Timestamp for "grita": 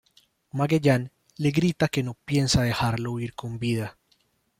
1.51-1.87